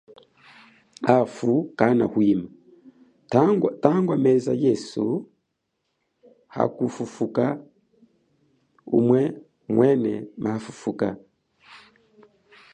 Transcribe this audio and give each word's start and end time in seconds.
Hafu 1.07 1.51
kana 1.79 2.05
hwima, 2.13 2.49
tangwa 3.83 4.15
meza 4.25 4.51
yesu 4.65 5.03
waze 5.09 5.23
hakufa 6.55 7.05
muhumwene 8.91 9.33
mwena 9.75 10.13
ma 10.43 10.53
fufuka. 10.63 11.07